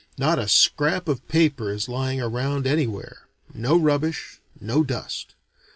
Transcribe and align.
Not 0.17 0.39
a 0.39 0.47
scrap 0.47 1.07
of 1.07 1.27
paper 1.27 1.71
is 1.71 1.87
lying 1.87 2.19
around 2.19 2.65
anywhere: 2.65 3.27
no 3.53 3.77
rubbish, 3.77 4.41
no 4.59 4.83
dust. 4.83 5.35